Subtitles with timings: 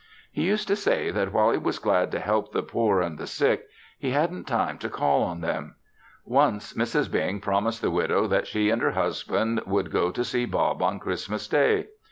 [0.31, 3.27] He used to say that while he was glad to help the poor and the
[3.27, 3.67] sick,
[3.99, 5.75] he hadn't time to call on them.
[6.25, 7.11] Once, Mrs.
[7.11, 10.97] Bing promised the widow that she and her husband would go to see Bob on
[10.97, 11.89] Christmas Day.